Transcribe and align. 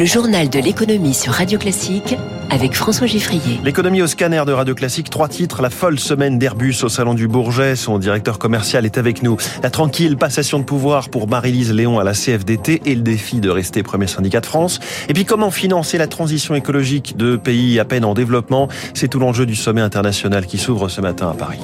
le 0.00 0.06
journal 0.06 0.48
de 0.48 0.58
l'économie 0.58 1.12
sur 1.12 1.34
Radio 1.34 1.58
Classique 1.58 2.16
avec 2.48 2.74
François 2.74 3.06
Giffrier. 3.06 3.60
L'économie 3.62 4.00
au 4.00 4.06
scanner 4.06 4.42
de 4.46 4.52
Radio 4.52 4.74
Classique, 4.74 5.10
trois 5.10 5.28
titres, 5.28 5.60
la 5.60 5.68
folle 5.68 6.00
semaine 6.00 6.38
d'Airbus 6.38 6.76
au 6.84 6.88
Salon 6.88 7.12
du 7.12 7.28
Bourget, 7.28 7.76
son 7.76 7.98
directeur 7.98 8.38
commercial 8.38 8.86
est 8.86 8.96
avec 8.96 9.22
nous, 9.22 9.36
la 9.62 9.68
tranquille 9.68 10.16
passation 10.16 10.58
de 10.58 10.64
pouvoir 10.64 11.10
pour 11.10 11.28
Marie-Lise 11.28 11.74
Léon 11.74 11.98
à 11.98 12.04
la 12.04 12.14
CFDT 12.14 12.80
et 12.86 12.94
le 12.94 13.02
défi 13.02 13.40
de 13.40 13.50
rester 13.50 13.82
premier 13.82 14.06
syndicat 14.06 14.40
de 14.40 14.46
France. 14.46 14.80
Et 15.10 15.12
puis 15.12 15.26
comment 15.26 15.50
financer 15.50 15.98
la 15.98 16.06
transition 16.06 16.54
écologique 16.54 17.18
de 17.18 17.36
pays 17.36 17.78
à 17.78 17.84
peine 17.84 18.06
en 18.06 18.14
développement, 18.14 18.68
c'est 18.94 19.08
tout 19.08 19.18
l'enjeu 19.18 19.44
du 19.44 19.54
sommet 19.54 19.82
international 19.82 20.46
qui 20.46 20.56
s'ouvre 20.56 20.88
ce 20.88 21.02
matin 21.02 21.28
à 21.28 21.34
Paris. 21.34 21.60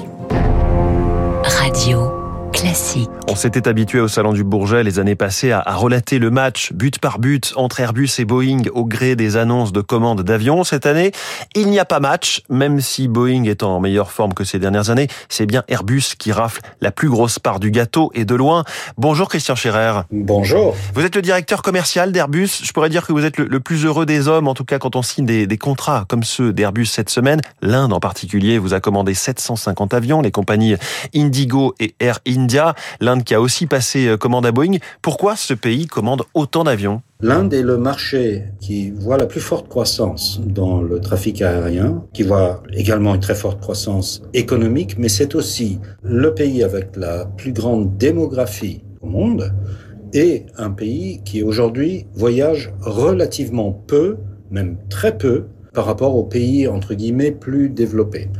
Classique. 2.56 3.10
On 3.28 3.36
s'était 3.36 3.68
habitué 3.68 4.00
au 4.00 4.08
Salon 4.08 4.32
du 4.32 4.42
Bourget 4.42 4.82
les 4.82 4.98
années 4.98 5.14
passées 5.14 5.52
à, 5.52 5.62
relater 5.74 6.18
le 6.18 6.30
match 6.30 6.72
but 6.72 6.98
par 6.98 7.18
but 7.18 7.52
entre 7.56 7.80
Airbus 7.80 8.08
et 8.18 8.24
Boeing 8.24 8.62
au 8.72 8.86
gré 8.86 9.14
des 9.14 9.36
annonces 9.36 9.72
de 9.72 9.82
commandes 9.82 10.22
d'avions. 10.22 10.64
Cette 10.64 10.86
année, 10.86 11.12
il 11.54 11.68
n'y 11.68 11.78
a 11.78 11.84
pas 11.84 12.00
match, 12.00 12.42
même 12.48 12.80
si 12.80 13.08
Boeing 13.08 13.44
est 13.44 13.62
en 13.62 13.78
meilleure 13.78 14.10
forme 14.10 14.32
que 14.32 14.44
ces 14.44 14.58
dernières 14.58 14.88
années. 14.88 15.08
C'est 15.28 15.44
bien 15.44 15.64
Airbus 15.68 16.14
qui 16.18 16.32
rafle 16.32 16.62
la 16.80 16.92
plus 16.92 17.10
grosse 17.10 17.38
part 17.38 17.60
du 17.60 17.70
gâteau 17.70 18.10
et 18.14 18.24
de 18.24 18.34
loin. 18.34 18.64
Bonjour 18.96 19.28
Christian 19.28 19.54
Scherer. 19.54 20.00
Bonjour. 20.10 20.74
Vous 20.94 21.04
êtes 21.04 21.16
le 21.16 21.22
directeur 21.22 21.60
commercial 21.60 22.10
d'Airbus. 22.10 22.62
Je 22.62 22.72
pourrais 22.72 22.88
dire 22.88 23.06
que 23.06 23.12
vous 23.12 23.26
êtes 23.26 23.36
le, 23.36 23.60
plus 23.60 23.84
heureux 23.84 24.06
des 24.06 24.28
hommes, 24.28 24.48
en 24.48 24.54
tout 24.54 24.64
cas 24.64 24.78
quand 24.78 24.96
on 24.96 25.02
signe 25.02 25.26
des, 25.26 25.46
des 25.46 25.58
contrats 25.58 26.06
comme 26.08 26.22
ceux 26.22 26.54
d'Airbus 26.54 26.86
cette 26.86 27.10
semaine. 27.10 27.42
L'Inde 27.60 27.92
en 27.92 28.00
particulier 28.00 28.58
vous 28.58 28.72
a 28.72 28.80
commandé 28.80 29.12
750 29.12 29.92
avions, 29.92 30.22
les 30.22 30.30
compagnies 30.30 30.76
Indigo 31.14 31.74
et 31.80 31.94
Air 32.00 32.20
India 32.26 32.45
l'Inde 33.00 33.24
qui 33.24 33.34
a 33.34 33.40
aussi 33.40 33.66
passé 33.66 34.06
euh, 34.08 34.16
commande 34.16 34.46
à 34.46 34.52
Boeing. 34.52 34.78
Pourquoi 35.02 35.36
ce 35.36 35.54
pays 35.54 35.86
commande 35.86 36.22
autant 36.34 36.64
d'avions? 36.64 37.02
L'Inde 37.20 37.54
est 37.54 37.62
le 37.62 37.78
marché 37.78 38.44
qui 38.60 38.90
voit 38.90 39.16
la 39.16 39.26
plus 39.26 39.40
forte 39.40 39.68
croissance 39.68 40.40
dans 40.44 40.82
le 40.82 41.00
trafic 41.00 41.42
aérien, 41.42 42.04
qui 42.12 42.22
voit 42.22 42.62
également 42.72 43.14
une 43.14 43.20
très 43.20 43.34
forte 43.34 43.60
croissance 43.60 44.22
économique, 44.34 44.98
mais 44.98 45.08
c'est 45.08 45.34
aussi 45.34 45.78
le 46.02 46.34
pays 46.34 46.62
avec 46.62 46.96
la 46.96 47.24
plus 47.24 47.52
grande 47.52 47.96
démographie 47.96 48.82
au 49.00 49.06
monde 49.06 49.52
et 50.12 50.46
un 50.56 50.70
pays 50.70 51.20
qui 51.24 51.42
aujourd'hui 51.42 52.06
voyage 52.14 52.72
relativement 52.80 53.72
peu, 53.72 54.18
même 54.50 54.76
très 54.88 55.16
peu, 55.16 55.46
par 55.76 55.84
rapport 55.84 56.16
aux 56.16 56.24
pays, 56.24 56.66
entre 56.66 56.94
guillemets, 56.94 57.32
plus 57.32 57.68
développés. 57.68 58.30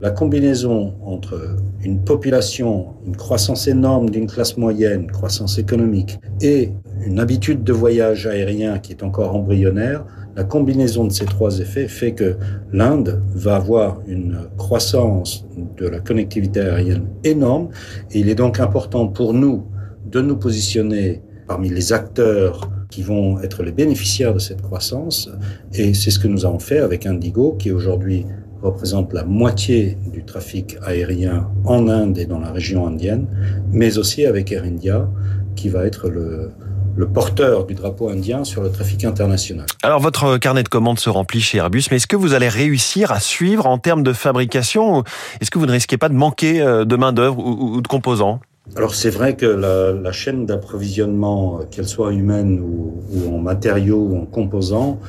La 0.00 0.10
combinaison 0.10 0.94
entre 1.04 1.56
une 1.84 2.02
population, 2.02 2.88
une 3.06 3.14
croissance 3.14 3.68
énorme 3.68 4.10
d'une 4.10 4.26
classe 4.26 4.56
moyenne, 4.56 5.06
croissance 5.06 5.56
économique, 5.58 6.18
et 6.42 6.72
une 7.06 7.20
habitude 7.20 7.62
de 7.62 7.72
voyage 7.72 8.26
aérien 8.26 8.80
qui 8.80 8.90
est 8.90 9.04
encore 9.04 9.36
embryonnaire, 9.36 10.04
la 10.34 10.42
combinaison 10.42 11.04
de 11.04 11.12
ces 11.12 11.26
trois 11.26 11.60
effets 11.60 11.86
fait 11.86 12.10
que 12.12 12.36
l'Inde 12.72 13.22
va 13.34 13.54
avoir 13.54 14.00
une 14.08 14.48
croissance 14.56 15.46
de 15.76 15.86
la 15.86 16.00
connectivité 16.00 16.60
aérienne 16.60 17.06
énorme, 17.22 17.68
il 18.10 18.28
est 18.28 18.34
donc 18.34 18.58
important 18.58 19.06
pour 19.06 19.32
nous 19.32 19.64
de 20.06 20.20
nous 20.20 20.36
positionner 20.36 21.22
parmi 21.46 21.68
les 21.68 21.92
acteurs 21.92 22.68
qui 22.90 23.02
vont 23.02 23.40
être 23.40 23.62
les 23.62 23.72
bénéficiaires 23.72 24.34
de 24.34 24.38
cette 24.38 24.62
croissance. 24.62 25.30
Et 25.72 25.94
c'est 25.94 26.10
ce 26.10 26.18
que 26.18 26.28
nous 26.28 26.44
avons 26.44 26.58
fait 26.58 26.78
avec 26.78 27.06
Indigo, 27.06 27.56
qui 27.58 27.70
aujourd'hui 27.70 28.26
représente 28.62 29.12
la 29.12 29.24
moitié 29.24 29.96
du 30.12 30.24
trafic 30.24 30.76
aérien 30.82 31.48
en 31.64 31.88
Inde 31.88 32.18
et 32.18 32.26
dans 32.26 32.40
la 32.40 32.52
région 32.52 32.86
indienne, 32.86 33.26
mais 33.72 33.96
aussi 33.96 34.26
avec 34.26 34.52
Air 34.52 34.64
India, 34.64 35.08
qui 35.56 35.68
va 35.68 35.86
être 35.86 36.08
le, 36.10 36.50
le 36.96 37.08
porteur 37.08 37.64
du 37.64 37.74
drapeau 37.74 38.08
indien 38.10 38.44
sur 38.44 38.62
le 38.62 38.70
trafic 38.70 39.04
international. 39.04 39.66
Alors 39.82 40.00
votre 40.00 40.36
carnet 40.36 40.62
de 40.62 40.68
commandes 40.68 40.98
se 40.98 41.08
remplit 41.08 41.40
chez 41.40 41.58
Airbus, 41.58 41.84
mais 41.90 41.96
est-ce 41.96 42.06
que 42.06 42.16
vous 42.16 42.34
allez 42.34 42.48
réussir 42.48 43.12
à 43.12 43.20
suivre 43.20 43.66
en 43.66 43.78
termes 43.78 44.02
de 44.02 44.12
fabrication 44.12 45.04
Est-ce 45.40 45.50
que 45.50 45.58
vous 45.58 45.66
ne 45.66 45.72
risquez 45.72 45.96
pas 45.96 46.08
de 46.08 46.14
manquer 46.14 46.60
euh, 46.60 46.84
de 46.84 46.96
main-d'œuvre 46.96 47.38
ou 47.38 47.80
de 47.80 47.88
composants? 47.88 48.40
Alors 48.76 48.94
c'est 48.94 49.10
vrai 49.10 49.34
que 49.34 49.46
la, 49.46 50.12
chaîne 50.12 50.46
d'approvisionnement, 50.46 51.60
qu'elle 51.70 51.88
soit 51.88 52.12
humaine 52.12 52.60
ou, 52.60 53.02
ou, 53.12 53.34
en 53.34 53.38
matériaux 53.38 54.08
ou 54.10 54.16
en 54.16 54.26
composants, 54.26 55.00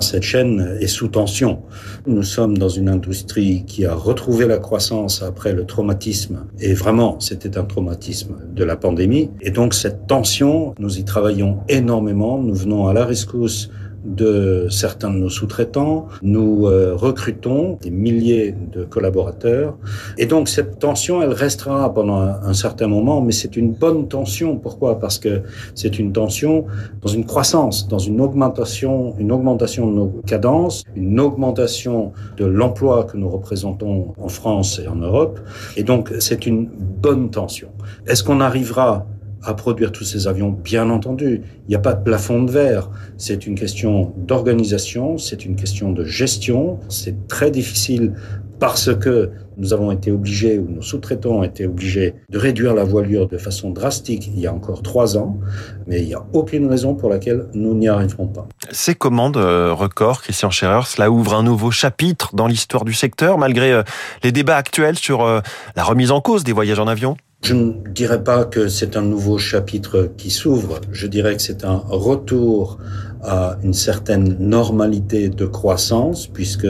cette 0.00 0.22
chaîne 0.22 0.78
est 0.80 0.86
sous 0.86 1.08
tension. 1.08 1.62
Nous 2.06 2.22
sommes 2.22 2.56
dans 2.56 2.68
une 2.68 2.88
industrie 2.88 3.64
qui 3.66 3.84
a 3.84 3.94
retrouvé 3.94 4.46
la 4.46 4.58
croissance 4.58 5.22
après 5.22 5.52
le 5.52 5.66
traumatisme, 5.66 6.46
et 6.60 6.72
vraiment 6.72 7.20
c'était 7.20 7.58
un 7.58 7.64
traumatisme 7.64 8.36
de 8.54 8.64
la 8.64 8.76
pandémie. 8.76 9.30
Et 9.42 9.50
donc 9.50 9.74
cette 9.74 10.06
tension, 10.06 10.74
nous 10.78 10.98
y 10.98 11.04
travaillons 11.04 11.58
énormément, 11.68 12.38
nous 12.38 12.54
venons 12.54 12.86
à 12.86 12.94
la 12.94 13.04
rescousse 13.04 13.70
de 14.04 14.66
certains 14.70 15.10
de 15.10 15.16
nos 15.16 15.28
sous-traitants. 15.28 16.06
Nous 16.22 16.66
euh, 16.66 16.94
recrutons 16.94 17.78
des 17.80 17.90
milliers 17.90 18.54
de 18.72 18.84
collaborateurs. 18.84 19.76
Et 20.18 20.26
donc 20.26 20.48
cette 20.48 20.78
tension, 20.78 21.22
elle 21.22 21.32
restera 21.32 21.92
pendant 21.92 22.20
un, 22.20 22.54
certain 22.54 22.88
moment, 22.88 23.20
mais 23.20 23.32
c'est 23.32 23.56
une 23.56 23.72
bonne 23.72 24.08
tension. 24.08 24.56
Pourquoi? 24.56 24.98
Parce 24.98 25.18
que 25.18 25.42
c'est 25.74 25.98
une 25.98 26.12
tension 26.12 26.66
dans 27.02 27.08
une 27.08 27.24
croissance, 27.24 27.88
dans 27.88 27.98
une 27.98 28.20
augmentation, 28.20 29.14
une 29.18 29.32
augmentation 29.32 29.86
de 29.86 29.92
nos 29.92 30.08
cadences, 30.26 30.84
une 30.96 31.20
augmentation 31.20 32.12
de 32.36 32.44
l'emploi 32.44 33.04
que 33.04 33.16
nous 33.16 33.28
représentons 33.28 34.14
en 34.18 34.28
France 34.28 34.80
et 34.82 34.88
en 34.88 34.96
Europe. 34.96 35.40
Et 35.76 35.82
donc 35.82 36.12
c'est 36.18 36.46
une 36.46 36.68
bonne 36.68 37.30
tension. 37.30 37.68
Est-ce 38.06 38.24
qu'on 38.24 38.40
arrivera 38.40 39.06
à 39.42 39.54
produire 39.54 39.92
tous 39.92 40.04
ces 40.04 40.28
avions 40.28 40.50
Bien 40.50 40.90
entendu, 40.90 41.42
il 41.66 41.68
n'y 41.68 41.74
a 41.74 41.80
pas 41.80 41.94
de 41.94 42.02
plafond 42.02 42.42
de 42.42 42.50
verre. 42.50 42.90
C'est 43.16 43.46
une 43.46 43.54
question 43.54 44.12
d'organisation, 44.16 45.18
c'est 45.18 45.44
une 45.44 45.56
question 45.56 45.92
de 45.92 46.04
gestion. 46.04 46.78
C'est 46.88 47.28
très 47.28 47.50
difficile 47.50 48.14
parce 48.58 48.94
que 48.94 49.30
nous 49.56 49.72
avons 49.72 49.90
été 49.90 50.10
obligés, 50.10 50.58
ou 50.58 50.68
nos 50.68 50.82
sous-traitants 50.82 51.38
ont 51.38 51.42
été 51.42 51.66
obligés, 51.66 52.14
de 52.28 52.38
réduire 52.38 52.74
la 52.74 52.84
voilure 52.84 53.26
de 53.26 53.38
façon 53.38 53.70
drastique 53.70 54.30
il 54.32 54.38
y 54.38 54.46
a 54.46 54.52
encore 54.52 54.82
trois 54.82 55.16
ans, 55.16 55.38
mais 55.86 56.00
il 56.00 56.06
n'y 56.06 56.14
a 56.14 56.22
aucune 56.32 56.68
raison 56.68 56.94
pour 56.94 57.10
laquelle 57.10 57.46
nous 57.54 57.74
n'y 57.74 57.88
arriverons 57.88 58.28
pas. 58.28 58.46
Ces 58.70 58.94
commandes 58.94 59.38
euh, 59.38 59.72
records, 59.72 60.22
Christian 60.22 60.50
Scherer, 60.50 60.82
cela 60.86 61.10
ouvre 61.10 61.34
un 61.34 61.42
nouveau 61.42 61.70
chapitre 61.70 62.34
dans 62.34 62.46
l'histoire 62.46 62.84
du 62.84 62.92
secteur, 62.92 63.38
malgré 63.38 63.72
euh, 63.72 63.82
les 64.22 64.32
débats 64.32 64.56
actuels 64.56 64.96
sur 64.96 65.24
euh, 65.24 65.40
la 65.76 65.84
remise 65.84 66.10
en 66.10 66.20
cause 66.20 66.44
des 66.44 66.52
voyages 66.52 66.78
en 66.78 66.86
avion 66.86 67.16
je 67.42 67.54
ne 67.54 67.72
dirais 67.90 68.22
pas 68.22 68.44
que 68.44 68.68
c'est 68.68 68.96
un 68.96 69.02
nouveau 69.02 69.38
chapitre 69.38 70.10
qui 70.16 70.30
s'ouvre, 70.30 70.80
je 70.92 71.06
dirais 71.06 71.36
que 71.36 71.42
c'est 71.42 71.64
un 71.64 71.82
retour 71.88 72.78
à 73.22 73.58
une 73.62 73.72
certaine 73.72 74.36
normalité 74.38 75.28
de 75.28 75.46
croissance, 75.46 76.26
puisque 76.26 76.68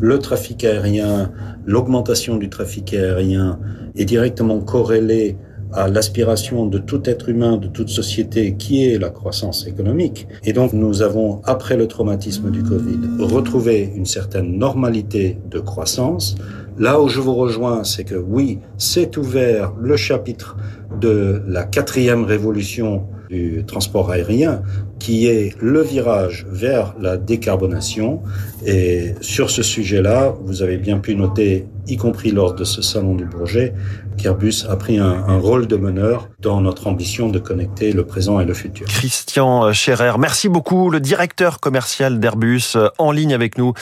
le 0.00 0.18
trafic 0.18 0.64
aérien, 0.64 1.30
l'augmentation 1.66 2.36
du 2.36 2.48
trafic 2.48 2.94
aérien 2.94 3.58
est 3.96 4.04
directement 4.04 4.60
corrélée 4.60 5.36
à 5.72 5.88
l'aspiration 5.88 6.66
de 6.66 6.78
tout 6.78 7.08
être 7.08 7.28
humain, 7.28 7.56
de 7.56 7.68
toute 7.68 7.90
société, 7.90 8.54
qui 8.56 8.86
est 8.86 8.98
la 8.98 9.10
croissance 9.10 9.66
économique. 9.66 10.26
Et 10.44 10.52
donc 10.52 10.72
nous 10.72 11.02
avons, 11.02 11.42
après 11.44 11.76
le 11.76 11.86
traumatisme 11.86 12.50
du 12.50 12.62
Covid, 12.62 12.98
retrouvé 13.18 13.92
une 13.94 14.06
certaine 14.06 14.58
normalité 14.58 15.38
de 15.50 15.58
croissance. 15.58 16.36
Là 16.78 17.00
où 17.00 17.08
je 17.08 17.20
vous 17.20 17.34
rejoins, 17.34 17.82
c'est 17.82 18.04
que 18.04 18.14
oui, 18.14 18.60
c'est 18.76 19.16
ouvert 19.16 19.72
le 19.80 19.96
chapitre 19.96 20.56
de 21.00 21.42
la 21.48 21.64
quatrième 21.64 22.24
révolution 22.24 23.04
du 23.28 23.64
transport 23.66 24.10
aérien, 24.10 24.62
qui 25.00 25.26
est 25.26 25.54
le 25.60 25.82
virage 25.82 26.46
vers 26.50 26.94
la 27.00 27.16
décarbonation. 27.16 28.22
Et 28.64 29.14
sur 29.20 29.50
ce 29.50 29.62
sujet-là, 29.62 30.36
vous 30.44 30.62
avez 30.62 30.78
bien 30.78 30.98
pu 30.98 31.16
noter, 31.16 31.66
y 31.88 31.96
compris 31.96 32.30
lors 32.30 32.54
de 32.54 32.64
ce 32.64 32.82
salon 32.82 33.14
du 33.14 33.24
Bourget, 33.24 33.74
qu'Airbus 34.18 34.64
a 34.68 34.76
pris 34.76 34.98
un, 34.98 35.38
rôle 35.38 35.66
de 35.66 35.76
meneur 35.76 36.28
dans 36.40 36.60
notre 36.60 36.86
ambition 36.88 37.28
de 37.28 37.38
connecter 37.38 37.92
le 37.92 38.04
présent 38.04 38.40
et 38.40 38.44
le 38.44 38.54
futur. 38.54 38.86
Christian 38.86 39.72
Scherer, 39.72 40.18
merci 40.18 40.48
beaucoup, 40.48 40.90
le 40.90 41.00
directeur 41.00 41.60
commercial 41.60 42.18
d'Airbus, 42.18 42.76
en 42.98 43.12
ligne 43.12 43.32
avec 43.32 43.56
nous 43.56 43.72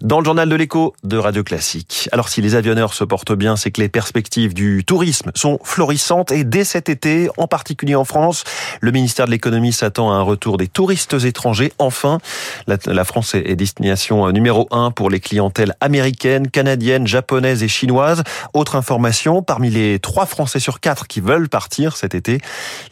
dans 0.00 0.18
le 0.18 0.24
journal 0.24 0.48
de 0.48 0.56
l'écho 0.56 0.94
de 1.04 1.16
Radio 1.16 1.44
Classique. 1.44 2.08
Alors 2.12 2.28
si 2.28 2.42
les 2.42 2.56
avionneurs 2.56 2.94
se 2.94 3.04
portent 3.04 3.34
bien, 3.34 3.56
c'est 3.56 3.70
que 3.70 3.80
les 3.80 3.88
perspectives 3.88 4.54
du 4.54 4.84
tourisme 4.84 5.30
sont 5.34 5.58
florissantes 5.62 6.32
et 6.32 6.44
dès 6.44 6.64
cet 6.64 6.88
été, 6.88 7.28
en 7.36 7.46
particulier 7.46 7.94
en 7.94 8.04
France, 8.04 8.44
le 8.80 8.90
ministère 8.90 9.26
de 9.26 9.30
l'économie 9.30 9.72
s'attend 9.72 10.12
à 10.12 10.16
un 10.16 10.22
retour 10.22 10.56
des 10.56 10.66
touristes 10.66 11.14
étrangers. 11.24 11.72
Enfin, 11.78 12.18
la, 12.66 13.04
France 13.04 13.34
est 13.34 13.56
destination 13.56 14.30
numéro 14.32 14.66
un 14.70 14.90
pour 14.90 15.10
les 15.10 15.20
clientèles 15.20 15.74
américaines, 15.80 16.50
canadiennes, 16.50 17.06
japonaises 17.06 17.53
et 17.62 17.68
chinoises. 17.68 18.22
Autre 18.52 18.76
information, 18.76 19.42
parmi 19.42 19.70
les 19.70 19.98
trois 19.98 20.26
Français 20.26 20.58
sur 20.58 20.80
quatre 20.80 21.06
qui 21.06 21.20
veulent 21.20 21.48
partir 21.48 21.96
cet 21.96 22.14
été, 22.14 22.40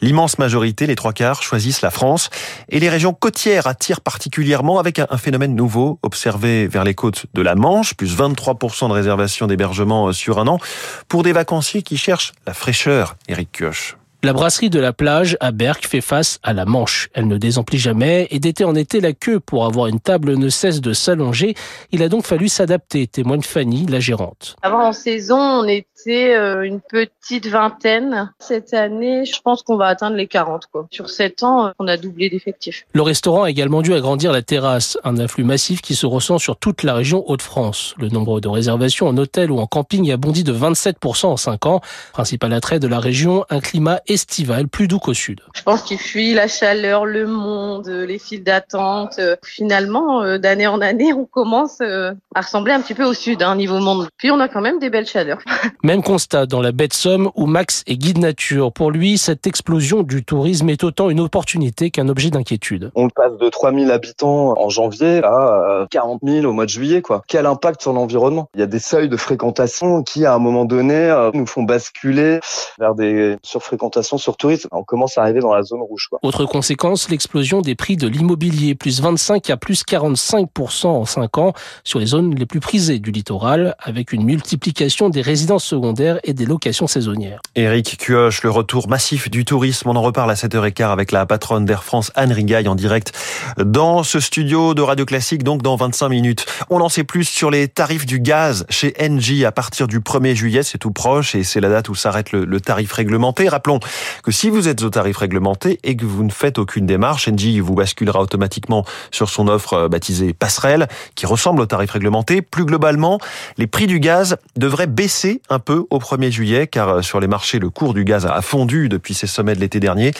l'immense 0.01 0.37
majorité, 0.39 0.87
les 0.87 0.95
trois 0.95 1.13
quarts, 1.13 1.43
choisissent 1.43 1.81
la 1.81 1.91
France. 1.91 2.29
Et 2.69 2.79
les 2.79 2.89
régions 2.89 3.13
côtières 3.13 3.67
attirent 3.67 4.01
particulièrement 4.01 4.79
avec 4.79 4.99
un, 4.99 5.17
phénomène 5.17 5.55
nouveau 5.55 5.99
observé 6.03 6.67
vers 6.67 6.83
les 6.83 6.95
côtes 6.95 7.25
de 7.33 7.41
la 7.41 7.55
Manche, 7.55 7.93
plus 7.93 8.17
23% 8.17 8.87
de 8.89 8.93
réservations 8.93 9.47
d'hébergement 9.47 10.11
sur 10.11 10.39
un 10.39 10.47
an, 10.47 10.59
pour 11.07 11.23
des 11.23 11.33
vacanciers 11.33 11.81
qui 11.81 11.97
cherchent 11.97 12.33
la 12.45 12.53
fraîcheur, 12.53 13.15
Eric 13.27 13.51
Kioch. 13.51 13.97
La 14.25 14.31
brasserie 14.31 14.69
de 14.69 14.79
la 14.79 14.93
plage 14.93 15.35
à 15.41 15.51
Berck 15.51 15.85
fait 15.85 15.99
face 15.99 16.39
à 16.43 16.53
la 16.53 16.63
Manche. 16.63 17.09
Elle 17.13 17.27
ne 17.27 17.37
désemplit 17.37 17.77
jamais 17.77 18.29
et 18.31 18.39
d'été 18.39 18.63
en 18.63 18.73
été, 18.73 19.01
la 19.01 19.11
queue 19.11 19.41
pour 19.41 19.65
avoir 19.65 19.87
une 19.87 19.99
table 19.99 20.37
ne 20.37 20.47
cesse 20.47 20.79
de 20.79 20.93
s'allonger. 20.93 21.55
Il 21.91 22.01
a 22.01 22.07
donc 22.07 22.25
fallu 22.25 22.47
s'adapter, 22.47 23.05
témoigne 23.05 23.41
Fanny, 23.41 23.85
la 23.85 23.99
gérante. 23.99 24.55
Avant 24.61 24.87
en 24.87 24.93
saison, 24.93 25.37
on 25.37 25.67
était 25.67 26.35
euh, 26.35 26.61
une 26.61 26.79
petite 26.79 27.47
vingtaine. 27.47 28.31
Cette 28.39 28.73
année, 28.73 29.25
je 29.25 29.41
pense 29.41 29.61
qu'on 29.61 29.75
va 29.75 29.87
atteindre 29.87 30.15
les 30.15 30.27
40. 30.27 30.67
Quoi. 30.71 30.87
Sur 30.89 31.09
7 31.09 31.43
ans, 31.43 31.73
on 31.77 31.87
a 31.89 31.97
doublé 31.97 32.29
d'effectifs. 32.29 32.85
Le 32.93 33.01
restaurant 33.01 33.43
a 33.43 33.49
également 33.49 33.81
dû 33.81 33.93
agrandir 33.93 34.31
la 34.31 34.41
terrasse, 34.41 34.97
un 35.03 35.17
afflux 35.17 35.43
massif 35.43 35.81
qui 35.81 35.95
se 35.95 36.05
ressent 36.05 36.37
sur 36.37 36.55
toute 36.55 36.83
la 36.83 36.93
région 36.93 37.29
Hauts-de-France. 37.29 37.93
Le 37.97 38.07
nombre 38.07 38.39
de 38.39 38.47
réservations 38.47 39.05
en 39.05 39.17
hôtel 39.17 39.51
ou 39.51 39.59
en 39.59 39.67
camping 39.67 40.09
a 40.13 40.15
bondi 40.15 40.45
de 40.45 40.53
27% 40.53 41.25
en 41.25 41.35
5 41.35 41.65
ans. 41.65 41.81
Principal 42.13 42.53
attrait 42.53 42.79
de 42.79 42.87
la 42.87 43.01
région, 43.01 43.43
un 43.49 43.59
climat 43.59 43.99
estival 44.13 44.67
plus 44.67 44.87
doux 44.87 44.99
qu'au 44.99 45.13
sud. 45.13 45.41
Je 45.53 45.63
pense 45.63 45.83
qu'il 45.83 45.99
fuit 45.99 46.33
la 46.33 46.47
chaleur, 46.47 47.05
le 47.05 47.27
monde, 47.27 47.87
les 47.87 48.19
files 48.19 48.43
d'attente. 48.43 49.19
Finalement, 49.43 50.23
euh, 50.23 50.37
d'année 50.37 50.67
en 50.67 50.81
année, 50.81 51.13
on 51.13 51.25
commence 51.25 51.77
euh, 51.81 52.11
à 52.35 52.41
ressembler 52.41 52.73
un 52.73 52.81
petit 52.81 52.93
peu 52.93 53.03
au 53.03 53.13
sud, 53.13 53.43
hein, 53.43 53.55
niveau 53.55 53.79
monde. 53.79 54.07
Puis 54.17 54.31
on 54.31 54.39
a 54.39 54.47
quand 54.47 54.61
même 54.61 54.79
des 54.79 54.89
belles 54.89 55.05
chaleurs. 55.05 55.39
Même 55.83 56.01
constat 56.01 56.45
dans 56.45 56.61
la 56.61 56.71
baie 56.71 56.87
de 56.87 56.93
Somme 56.93 57.29
où 57.35 57.45
Max 57.45 57.83
est 57.87 57.97
guide 57.97 58.17
nature. 58.17 58.71
Pour 58.71 58.91
lui, 58.91 59.17
cette 59.17 59.47
explosion 59.47 60.03
du 60.03 60.23
tourisme 60.23 60.69
est 60.69 60.83
autant 60.83 61.09
une 61.09 61.19
opportunité 61.19 61.91
qu'un 61.91 62.07
objet 62.09 62.29
d'inquiétude. 62.29 62.91
On 62.95 63.09
passe 63.09 63.37
de 63.37 63.49
3000 63.49 63.91
habitants 63.91 64.57
en 64.57 64.69
janvier 64.69 65.21
à 65.23 65.85
40 65.89 66.21
euh, 66.23 66.41
000 66.41 66.45
au 66.45 66.53
mois 66.53 66.65
de 66.65 66.69
juillet. 66.69 67.01
Quoi. 67.01 67.23
Quel 67.27 67.45
impact 67.45 67.81
sur 67.81 67.93
l'environnement? 67.93 68.49
Il 68.53 68.59
y 68.59 68.63
a 68.63 68.67
des 68.67 68.79
seuils 68.79 69.09
de 69.09 69.17
fréquentation 69.17 70.03
qui, 70.03 70.25
à 70.25 70.33
un 70.33 70.39
moment 70.39 70.65
donné, 70.65 71.13
nous 71.33 71.45
font 71.45 71.63
basculer 71.63 72.39
vers 72.79 72.95
des 72.95 73.37
surfréquentations 73.43 74.02
sur 74.03 74.37
tourisme. 74.37 74.69
On 74.71 74.83
commence 74.83 75.17
à 75.17 75.21
arriver 75.21 75.39
dans 75.39 75.53
la 75.53 75.63
zone 75.63 75.81
rouge. 75.81 76.07
Quoi. 76.09 76.19
Autre 76.21 76.45
conséquence, 76.45 77.09
l'explosion 77.09 77.61
des 77.61 77.75
prix 77.75 77.97
de 77.97 78.07
l'immobilier, 78.07 78.75
plus 78.75 79.01
25 79.01 79.49
à 79.49 79.57
plus 79.57 79.83
45% 79.83 80.87
en 80.87 81.05
5 81.05 81.37
ans 81.37 81.53
sur 81.83 81.99
les 81.99 82.05
zones 82.05 82.35
les 82.35 82.45
plus 82.45 82.59
prisées 82.59 82.99
du 82.99 83.11
littoral, 83.11 83.75
avec 83.79 84.13
une 84.13 84.23
multiplication 84.23 85.09
des 85.09 85.21
résidences 85.21 85.63
secondaires 85.63 86.19
et 86.23 86.33
des 86.33 86.45
locations 86.45 86.87
saisonnières. 86.87 87.39
Éric 87.55 87.97
Cuoche, 87.97 88.43
le 88.43 88.49
retour 88.49 88.87
massif 88.87 89.29
du 89.29 89.45
tourisme, 89.45 89.89
on 89.89 89.95
en 89.95 90.01
reparle 90.01 90.31
à 90.31 90.35
7h15 90.35 90.91
avec 90.91 91.11
la 91.11 91.25
patronne 91.25 91.65
d'Air 91.65 91.83
France, 91.83 92.11
Anne 92.15 92.31
Rigaille, 92.31 92.67
en 92.67 92.75
direct 92.75 93.13
dans 93.57 94.03
ce 94.03 94.19
studio 94.19 94.73
de 94.73 94.81
Radio 94.81 95.05
Classique, 95.05 95.43
donc 95.43 95.61
dans 95.61 95.75
25 95.75 96.09
minutes. 96.09 96.45
On 96.69 96.81
en 96.81 96.89
sait 96.89 97.03
plus 97.03 97.25
sur 97.25 97.51
les 97.51 97.67
tarifs 97.67 98.05
du 98.05 98.19
gaz 98.19 98.65
chez 98.69 98.93
Engie 98.99 99.45
à 99.45 99.51
partir 99.51 99.87
du 99.87 99.99
1er 99.99 100.35
juillet, 100.35 100.63
c'est 100.63 100.77
tout 100.77 100.91
proche 100.91 101.35
et 101.35 101.43
c'est 101.43 101.59
la 101.59 101.69
date 101.69 101.89
où 101.89 101.95
s'arrête 101.95 102.31
le, 102.31 102.45
le 102.45 102.61
tarif 102.61 102.91
réglementé. 102.91 103.47
Rappelons 103.49 103.79
que 104.23 104.31
si 104.31 104.49
vous 104.49 104.67
êtes 104.67 104.83
au 104.83 104.89
tarif 104.89 105.17
réglementé 105.17 105.79
et 105.83 105.95
que 105.95 106.05
vous 106.05 106.23
ne 106.23 106.31
faites 106.31 106.59
aucune 106.59 106.85
démarche, 106.85 107.27
Engie 107.27 107.59
vous 107.59 107.75
basculera 107.75 108.21
automatiquement 108.21 108.85
sur 109.11 109.29
son 109.29 109.47
offre 109.47 109.73
euh, 109.73 109.87
baptisée 109.87 110.33
Passerelle, 110.33 110.87
qui 111.15 111.25
ressemble 111.25 111.61
au 111.61 111.65
tarif 111.65 111.91
réglementé. 111.91 112.41
Plus 112.41 112.65
globalement, 112.65 113.19
les 113.57 113.67
prix 113.67 113.87
du 113.87 113.99
gaz 113.99 114.37
devraient 114.55 114.87
baisser 114.87 115.41
un 115.49 115.59
peu 115.59 115.85
au 115.89 115.99
1er 115.99 116.31
juillet, 116.31 116.67
car 116.67 116.89
euh, 116.89 117.01
sur 117.01 117.19
les 117.19 117.27
marchés, 117.27 117.59
le 117.59 117.69
cours 117.69 117.93
du 117.93 118.03
gaz 118.03 118.25
a 118.25 118.41
fondu 118.41 118.89
depuis 118.89 119.13
ses 119.13 119.27
sommets 119.27 119.55
de 119.55 119.59
l'été 119.59 119.79
dernier. 119.79 120.11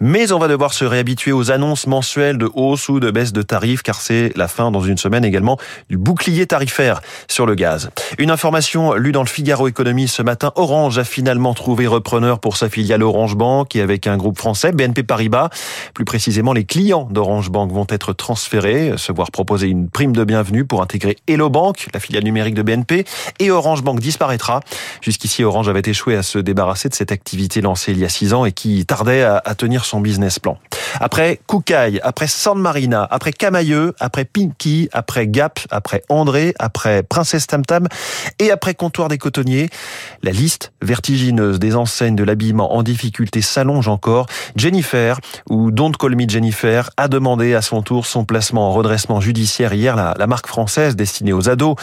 Mais 0.00 0.32
on 0.32 0.38
va 0.38 0.48
devoir 0.48 0.72
se 0.72 0.84
réhabituer 0.84 1.32
aux 1.32 1.50
annonces 1.50 1.86
mensuelles 1.86 2.38
de 2.38 2.48
hausse 2.54 2.88
ou 2.88 3.00
de 3.00 3.10
baisse 3.10 3.32
de 3.32 3.42
tarifs, 3.42 3.82
car 3.82 4.00
c'est 4.00 4.32
la 4.36 4.48
fin 4.48 4.70
dans 4.70 4.82
une 4.82 4.98
semaine 4.98 5.24
également 5.24 5.58
du 5.88 5.96
bouclier 5.96 6.46
tarifaire 6.46 7.00
sur 7.28 7.46
le 7.46 7.54
gaz. 7.54 7.90
Une 8.18 8.30
information 8.30 8.94
lue 8.94 9.12
dans 9.12 9.22
le 9.22 9.28
Figaro 9.28 9.68
Économie 9.68 10.08
ce 10.08 10.22
matin, 10.22 10.52
Orange 10.56 10.98
a 10.98 11.04
finalement 11.04 11.54
trouvé 11.54 11.86
repreneur 11.86 12.40
pour 12.40 12.56
sa 12.56 12.68
filiale 12.68 13.02
Orange 13.10 13.36
Bank 13.36 13.74
et 13.76 13.82
avec 13.82 14.06
un 14.06 14.16
groupe 14.16 14.38
français, 14.38 14.72
BNP 14.72 15.02
Paribas. 15.02 15.50
Plus 15.94 16.04
précisément, 16.04 16.52
les 16.52 16.64
clients 16.64 17.08
d'Orange 17.10 17.50
Bank 17.50 17.72
vont 17.72 17.86
être 17.88 18.12
transférés, 18.12 18.94
se 18.96 19.12
voir 19.12 19.30
proposer 19.30 19.66
une 19.66 19.88
prime 19.88 20.14
de 20.14 20.24
bienvenue 20.24 20.64
pour 20.64 20.80
intégrer 20.80 21.16
Hello 21.26 21.50
Bank, 21.50 21.88
la 21.92 22.00
filiale 22.00 22.24
numérique 22.24 22.54
de 22.54 22.62
BNP, 22.62 23.04
et 23.40 23.50
Orange 23.50 23.82
Bank 23.82 24.00
disparaîtra. 24.00 24.60
Jusqu'ici, 25.00 25.42
Orange 25.42 25.68
avait 25.68 25.82
échoué 25.84 26.16
à 26.16 26.22
se 26.22 26.38
débarrasser 26.38 26.88
de 26.88 26.94
cette 26.94 27.12
activité 27.12 27.60
lancée 27.60 27.92
il 27.92 27.98
y 27.98 28.04
a 28.04 28.08
six 28.08 28.32
ans 28.32 28.44
et 28.44 28.52
qui 28.52 28.86
tardait 28.86 29.22
à, 29.22 29.42
à 29.44 29.54
tenir 29.56 29.84
son 29.84 30.00
business 30.00 30.38
plan. 30.38 30.58
Après 31.00 31.40
Koukaï, 31.46 32.00
après 32.02 32.28
San 32.28 32.58
Marina, 32.58 33.06
après 33.10 33.32
Camailleux, 33.32 33.94
après 33.98 34.24
Pinky, 34.24 34.88
après 34.92 35.26
Gap, 35.26 35.58
après 35.70 36.02
André, 36.08 36.54
après 36.58 37.02
Princesse 37.02 37.46
Tam 37.46 37.64
Tam 37.64 37.88
et 38.38 38.50
après 38.50 38.74
Comptoir 38.74 39.08
des 39.08 39.18
Cotonniers, 39.18 39.68
la 40.22 40.30
liste 40.30 40.72
vertigineuse 40.80 41.58
des 41.58 41.74
enseignes 41.74 42.16
de 42.16 42.24
l'habillement 42.24 42.74
en 42.74 42.82
difficulté 42.82 42.99
s'allonge 43.40 43.88
encore. 43.88 44.26
Jennifer, 44.56 45.18
ou 45.48 45.70
Don't 45.70 45.92
Call 45.98 46.16
Me 46.16 46.28
Jennifer, 46.28 46.90
a 46.96 47.08
demandé 47.08 47.54
à 47.54 47.62
son 47.62 47.82
tour 47.82 48.06
son 48.06 48.24
placement 48.24 48.68
en 48.68 48.72
redressement 48.72 49.20
judiciaire 49.20 49.72
hier. 49.72 49.96
La, 49.96 50.14
la 50.18 50.26
marque 50.26 50.46
française 50.46 50.96
destinée 50.96 51.32
aux 51.32 51.48
ados 51.48 51.76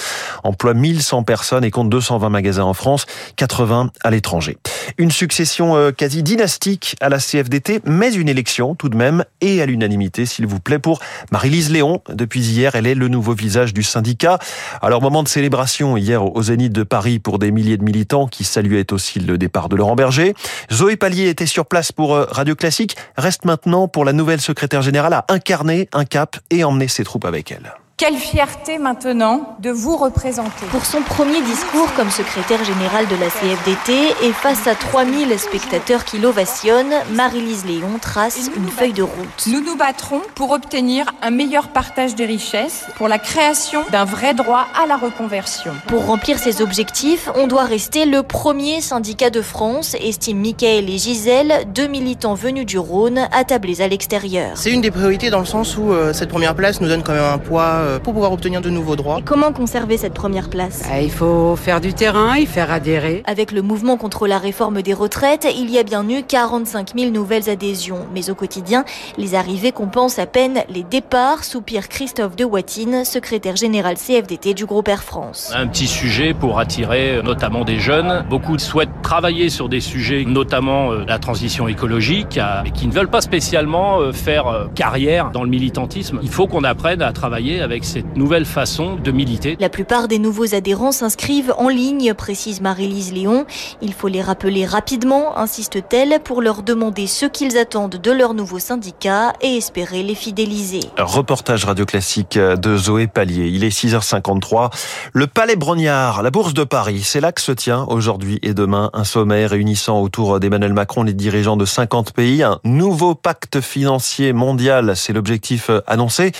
emploie 0.43 0.73
1100 0.73 1.23
personnes 1.23 1.63
et 1.63 1.71
compte 1.71 1.89
220 1.89 2.29
magasins 2.29 2.63
en 2.63 2.73
France, 2.73 3.05
80 3.35 3.91
à 4.03 4.11
l'étranger. 4.11 4.57
Une 4.97 5.11
succession 5.11 5.75
euh, 5.75 5.91
quasi 5.91 6.23
dynastique 6.23 6.95
à 7.01 7.09
la 7.09 7.17
CFDT, 7.17 7.81
mais 7.85 8.13
une 8.13 8.29
élection 8.29 8.75
tout 8.75 8.89
de 8.89 8.97
même 8.97 9.23
et 9.41 9.61
à 9.61 9.65
l'unanimité, 9.65 10.25
s'il 10.25 10.47
vous 10.47 10.59
plaît, 10.59 10.79
pour 10.79 10.99
Marie-Lise 11.31 11.71
Léon. 11.71 12.01
Depuis 12.09 12.41
hier, 12.41 12.75
elle 12.75 12.87
est 12.87 12.95
le 12.95 13.07
nouveau 13.07 13.33
visage 13.33 13.73
du 13.73 13.83
syndicat. 13.83 14.39
Alors, 14.81 15.01
moment 15.01 15.23
de 15.23 15.27
célébration 15.27 15.97
hier 15.97 16.23
au 16.23 16.41
Zénith 16.41 16.73
de 16.73 16.83
Paris 16.83 17.19
pour 17.19 17.39
des 17.39 17.51
milliers 17.51 17.77
de 17.77 17.83
militants 17.83 18.27
qui 18.27 18.43
saluaient 18.43 18.91
aussi 18.91 19.19
le 19.19 19.37
départ 19.37 19.69
de 19.69 19.75
Laurent 19.75 19.95
Berger. 19.95 20.33
Zoé 20.71 20.95
Pallier 21.07 21.29
était 21.29 21.45
sur 21.45 21.65
place 21.65 21.93
pour 21.93 22.15
euh, 22.15 22.25
Radio 22.29 22.53
Classique. 22.53 22.97
Reste 23.15 23.45
maintenant 23.45 23.87
pour 23.87 24.03
la 24.03 24.11
nouvelle 24.11 24.41
secrétaire 24.41 24.81
générale 24.81 25.13
à 25.13 25.25
incarner 25.29 25.87
un 25.93 26.03
cap 26.03 26.35
et 26.49 26.65
emmener 26.65 26.89
ses 26.89 27.05
troupes 27.05 27.23
avec 27.23 27.49
elle. 27.49 27.71
Quelle 27.99 28.17
fierté 28.17 28.77
maintenant 28.77 29.57
de 29.59 29.71
vous 29.71 29.97
représenter. 29.97 30.67
Pour 30.69 30.85
son 30.85 31.01
premier 31.01 31.41
discours 31.41 31.91
comme 31.95 32.11
secrétaire 32.11 32.63
général 32.63 33.07
de 33.07 33.15
la 33.15 33.27
CFDT 33.27 34.13
et 34.23 34.33
face 34.33 34.67
à 34.67 34.75
3000 34.75 35.39
spectateurs 35.39 36.05
qui 36.05 36.19
l'ovationnent, 36.19 36.93
Marie-Lise 37.13 37.65
Léon 37.65 37.97
trace 37.99 38.51
une 38.55 38.67
feuille 38.67 38.93
de 38.93 39.01
route. 39.01 39.47
Nous 39.47 39.61
nous 39.61 39.75
battrons 39.75 40.21
pour 40.35 40.51
obtenir 40.51 41.07
un 41.23 41.31
meilleur 41.31 41.69
partage 41.69 42.13
des 42.13 42.27
richesses, 42.27 42.85
pour 42.97 43.07
la 43.07 43.17
création 43.17 43.81
d'un 43.91 44.05
vrai 44.05 44.35
droit 44.35 44.67
à 44.79 44.85
la 44.85 44.95
reconversion. 44.95 45.73
Pour 45.87 46.05
remplir 46.05 46.37
ces 46.37 46.61
objectifs, 46.61 47.31
on 47.33 47.47
doit 47.47 47.65
rester 47.65 48.05
le 48.05 48.21
premier 48.21 48.79
syndicat 48.79 49.31
de 49.31 49.41
France, 49.41 49.95
estiment 49.99 50.41
Michael 50.41 50.87
et 50.87 50.99
Gisèle, 50.99 51.65
deux 51.73 51.87
militants 51.87 52.35
venus 52.35 52.67
du 52.67 52.77
Rhône, 52.77 53.27
attablés 53.31 53.81
à 53.81 53.87
l'extérieur. 53.87 54.51
C'est 54.53 54.71
une 54.71 54.81
des 54.81 54.91
priorités 54.91 55.31
dans 55.31 55.39
le 55.39 55.45
sens 55.45 55.75
où 55.77 55.91
euh, 55.91 56.13
cette 56.13 56.29
première 56.29 56.53
place 56.53 56.79
nous 56.79 56.87
donne 56.87 57.01
quand 57.01 57.13
même 57.13 57.23
un 57.23 57.39
poids 57.39 57.86
pour 58.03 58.13
pouvoir 58.13 58.31
obtenir 58.31 58.61
de 58.61 58.69
nouveaux 58.69 58.95
droits. 58.95 59.19
Et 59.19 59.23
comment 59.23 59.51
conserver 59.51 59.97
cette 59.97 60.13
première 60.13 60.49
place 60.49 60.83
ah, 60.91 61.01
Il 61.01 61.11
faut 61.11 61.55
faire 61.55 61.81
du 61.81 61.93
terrain, 61.93 62.37
y 62.37 62.45
faire 62.45 62.71
adhérer. 62.71 63.23
Avec 63.25 63.51
le 63.51 63.61
mouvement 63.61 63.97
contre 63.97 64.27
la 64.27 64.37
réforme 64.37 64.81
des 64.81 64.93
retraites, 64.93 65.47
il 65.57 65.69
y 65.69 65.77
a 65.77 65.83
bien 65.83 66.07
eu 66.09 66.23
45 66.23 66.93
000 66.97 67.11
nouvelles 67.11 67.49
adhésions. 67.49 68.05
Mais 68.13 68.29
au 68.29 68.35
quotidien, 68.35 68.85
les 69.17 69.35
arrivées 69.35 69.71
compensent 69.71 70.19
à 70.19 70.25
peine 70.25 70.59
les 70.69 70.83
départs, 70.83 71.43
soupire 71.43 71.87
Christophe 71.89 72.35
de 72.35 72.45
Watine, 72.45 73.05
secrétaire 73.05 73.55
général 73.55 73.95
CFDT 73.97 74.53
du 74.53 74.65
groupe 74.65 74.87
Air 74.87 75.03
France. 75.03 75.51
Un 75.55 75.67
petit 75.67 75.87
sujet 75.87 76.33
pour 76.33 76.59
attirer 76.59 77.21
notamment 77.23 77.63
des 77.63 77.79
jeunes. 77.79 78.25
Beaucoup 78.29 78.57
souhaitent 78.57 79.01
travailler 79.01 79.49
sur 79.49 79.69
des 79.69 79.81
sujets, 79.81 80.25
notamment 80.25 80.91
la 80.91 81.19
transition 81.19 81.67
écologique, 81.67 82.39
mais 82.63 82.71
qui 82.71 82.87
ne 82.87 82.93
veulent 82.93 83.09
pas 83.09 83.21
spécialement 83.21 84.11
faire 84.11 84.67
carrière 84.75 85.31
dans 85.31 85.43
le 85.43 85.49
militantisme. 85.49 86.19
Il 86.23 86.29
faut 86.29 86.47
qu'on 86.47 86.63
apprenne 86.63 87.01
à 87.01 87.11
travailler 87.13 87.61
avec 87.61 87.76
cette 87.83 88.15
nouvelle 88.15 88.45
façon 88.45 88.95
de 88.95 89.11
militer. 89.11 89.57
La 89.59 89.69
plupart 89.69 90.07
des 90.07 90.19
nouveaux 90.19 90.55
adhérents 90.55 90.91
s'inscrivent 90.91 91.53
en 91.57 91.69
ligne, 91.69 92.13
précise 92.13 92.61
Marie-Lise 92.61 93.13
Léon. 93.13 93.45
Il 93.81 93.93
faut 93.93 94.07
les 94.07 94.21
rappeler 94.21 94.65
rapidement, 94.65 95.37
insiste-t-elle, 95.37 96.19
pour 96.23 96.41
leur 96.41 96.63
demander 96.63 97.07
ce 97.07 97.25
qu'ils 97.25 97.57
attendent 97.57 97.97
de 97.97 98.11
leur 98.11 98.33
nouveau 98.33 98.59
syndicat 98.59 99.33
et 99.41 99.57
espérer 99.57 100.03
les 100.03 100.15
fidéliser. 100.15 100.81
Reportage 100.97 101.65
radio 101.65 101.85
classique 101.85 102.37
de 102.37 102.77
Zoé 102.77 103.07
Pallier. 103.07 103.47
Il 103.47 103.63
est 103.63 103.75
6h53. 103.75 104.71
Le 105.13 105.27
Palais 105.27 105.55
Brognard, 105.55 106.23
la 106.23 106.31
Bourse 106.31 106.53
de 106.53 106.63
Paris, 106.63 107.01
c'est 107.03 107.21
là 107.21 107.31
que 107.31 107.41
se 107.41 107.51
tient 107.51 107.85
aujourd'hui 107.89 108.39
et 108.41 108.53
demain 108.53 108.89
un 108.93 109.03
sommet 109.03 109.45
réunissant 109.45 110.01
autour 110.01 110.39
d'Emmanuel 110.39 110.73
Macron 110.73 111.03
les 111.03 111.13
dirigeants 111.13 111.57
de 111.57 111.65
50 111.65 112.13
pays. 112.13 112.43
Un 112.43 112.59
nouveau 112.63 113.15
pacte 113.15 113.61
financier 113.61 114.33
mondial, 114.33 114.95
c'est 114.95 115.13
l'objectif 115.13 115.69
annoncé. 115.85 116.31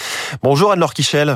Bonjour 0.41 0.72
Anne-Laure 0.72 0.94
Kichel. 0.94 1.27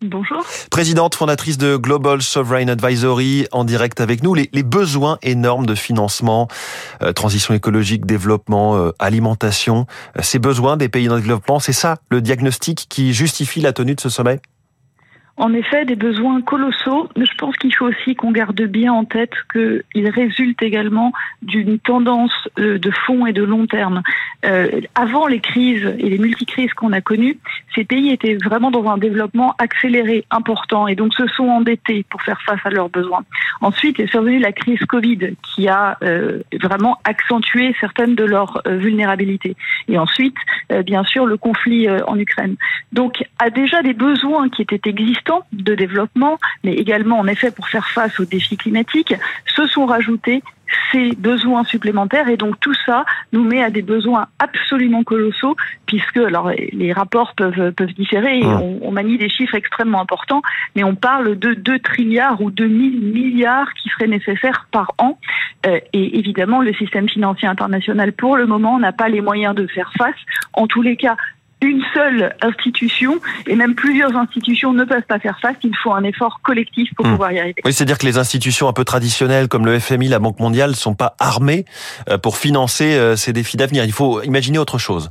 Bonjour. 0.00 0.44
Présidente 0.70 1.16
fondatrice 1.16 1.58
de 1.58 1.76
Global 1.76 2.22
Sovereign 2.22 2.70
Advisory, 2.70 3.48
en 3.50 3.64
direct 3.64 4.00
avec 4.00 4.22
nous. 4.22 4.32
Les, 4.32 4.48
les 4.52 4.62
besoins 4.62 5.18
énormes 5.22 5.66
de 5.66 5.74
financement, 5.74 6.46
euh, 7.02 7.12
transition 7.12 7.52
écologique, 7.52 8.06
développement, 8.06 8.76
euh, 8.76 8.92
alimentation, 9.00 9.86
euh, 10.16 10.22
ces 10.22 10.38
besoins 10.38 10.76
des 10.76 10.88
pays 10.88 11.08
en 11.08 11.16
développement, 11.16 11.58
c'est 11.58 11.72
ça 11.72 11.96
le 12.10 12.20
diagnostic 12.20 12.86
qui 12.88 13.12
justifie 13.12 13.60
la 13.60 13.72
tenue 13.72 13.96
de 13.96 14.00
ce 14.00 14.08
sommet? 14.08 14.40
En 15.38 15.54
effet 15.54 15.84
des 15.84 15.94
besoins 15.94 16.42
colossaux, 16.42 17.08
mais 17.16 17.24
je 17.24 17.34
pense 17.36 17.56
qu'il 17.56 17.74
faut 17.74 17.86
aussi 17.86 18.16
qu'on 18.16 18.32
garde 18.32 18.60
bien 18.62 18.92
en 18.92 19.04
tête 19.04 19.32
qu'ils 19.52 20.10
résultent 20.10 20.62
également 20.62 21.12
d'une 21.42 21.78
tendance 21.78 22.32
euh, 22.58 22.78
de 22.78 22.90
fond 23.06 23.24
et 23.24 23.32
de 23.32 23.44
long 23.44 23.66
terme. 23.66 24.02
Euh, 24.44 24.80
avant 24.96 25.28
les 25.28 25.40
crises 25.40 25.86
et 25.98 26.10
les 26.10 26.18
multicrises 26.18 26.72
qu'on 26.74 26.92
a 26.92 27.00
connues, 27.00 27.38
ces 27.74 27.84
pays 27.84 28.10
étaient 28.10 28.36
vraiment 28.36 28.72
dans 28.72 28.90
un 28.90 28.98
développement 28.98 29.54
accéléré, 29.58 30.24
important, 30.30 30.88
et 30.88 30.96
donc 30.96 31.14
se 31.14 31.26
sont 31.28 31.48
endettés 31.48 32.04
pour 32.10 32.20
faire 32.22 32.40
face 32.42 32.60
à 32.64 32.70
leurs 32.70 32.88
besoins. 32.88 33.22
Ensuite 33.60 34.00
est 34.00 34.08
survenue 34.08 34.40
la 34.40 34.52
crise 34.52 34.80
Covid 34.88 35.36
qui 35.42 35.68
a 35.68 35.98
euh, 36.02 36.40
vraiment 36.60 36.98
accentué 37.04 37.76
certaines 37.80 38.16
de 38.16 38.24
leurs 38.24 38.60
vulnérabilités. 38.66 39.54
Et 39.86 39.98
ensuite, 39.98 40.36
bien 40.84 41.04
sûr, 41.04 41.26
le 41.26 41.36
conflit 41.36 41.88
en 41.90 42.18
Ukraine. 42.18 42.56
Donc, 42.92 43.24
a 43.38 43.50
déjà 43.50 43.82
des 43.82 43.94
besoins 43.94 44.48
qui 44.48 44.62
étaient 44.62 44.88
existants 44.88 45.27
de 45.52 45.74
développement, 45.74 46.38
mais 46.64 46.74
également, 46.74 47.18
en 47.18 47.26
effet, 47.26 47.50
pour 47.50 47.68
faire 47.68 47.88
face 47.88 48.18
aux 48.20 48.24
défis 48.24 48.56
climatiques, 48.56 49.14
se 49.46 49.66
sont 49.66 49.86
rajoutés 49.86 50.42
ces 50.92 51.12
besoins 51.16 51.64
supplémentaires. 51.64 52.28
Et 52.28 52.36
donc 52.36 52.58
tout 52.60 52.74
ça 52.86 53.04
nous 53.32 53.44
met 53.44 53.62
à 53.62 53.70
des 53.70 53.82
besoins 53.82 54.26
absolument 54.38 55.02
colossaux 55.04 55.56
puisque 55.86 56.18
alors 56.18 56.50
les 56.50 56.92
rapports 56.92 57.34
peuvent 57.34 57.72
peuvent 57.72 57.92
différer 57.94 58.40
et 58.40 58.44
on, 58.44 58.78
on, 58.82 58.92
manie 58.92 59.18
des 59.18 59.28
chiffres 59.28 59.54
extrêmement 59.54 60.00
importants 60.00 60.42
mais 60.76 60.84
on 60.84 60.94
parle 60.94 61.38
de 61.38 61.54
2 61.54 61.78
trilliards 61.78 62.40
ou 62.40 62.50
2000 62.50 63.00
milliards 63.00 63.72
qui 63.74 63.88
seraient 63.88 64.08
nécessaires 64.08 64.66
par 64.70 64.92
an. 64.98 65.18
Euh, 65.66 65.80
et 65.92 66.18
évidemment 66.18 66.62
le 66.62 66.72
système 66.74 67.08
financier 67.08 67.48
international 67.48 68.12
pour 68.12 68.36
le 68.36 68.46
moment 68.46 68.78
n'a 68.78 68.92
pas 68.92 69.08
les 69.08 69.20
moyens 69.20 69.54
de 69.54 69.66
faire 69.66 69.92
face. 69.96 70.16
En 70.52 70.66
tous 70.66 70.82
les 70.82 70.96
cas 70.96 71.16
une 71.60 71.82
seule 71.92 72.34
institution 72.40 73.18
et 73.46 73.56
même 73.56 73.74
plusieurs 73.74 74.16
institutions 74.16 74.72
ne 74.72 74.84
peuvent 74.84 75.02
pas 75.02 75.18
faire 75.18 75.38
face. 75.40 75.56
Il 75.64 75.76
faut 75.76 75.92
un 75.92 76.04
effort 76.04 76.40
collectif 76.42 76.90
pour 76.94 77.06
mmh. 77.06 77.10
pouvoir 77.10 77.32
y 77.32 77.40
arriver. 77.40 77.60
Oui, 77.64 77.72
c'est-à-dire 77.72 77.98
que 77.98 78.06
les 78.06 78.18
institutions 78.18 78.68
un 78.68 78.72
peu 78.72 78.84
traditionnelles 78.84 79.48
comme 79.48 79.66
le 79.66 79.78
FMI, 79.78 80.08
la 80.08 80.18
Banque 80.18 80.38
mondiale, 80.38 80.76
sont 80.76 80.94
pas 80.94 81.14
armées 81.18 81.64
euh, 82.08 82.18
pour 82.18 82.36
financer 82.36 82.96
euh, 82.96 83.16
ces 83.16 83.32
défis 83.32 83.56
d'avenir. 83.56 83.84
Il 83.84 83.92
faut 83.92 84.22
imaginer 84.22 84.58
autre 84.58 84.78
chose. 84.78 85.10